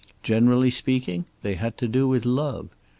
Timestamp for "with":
2.07-2.25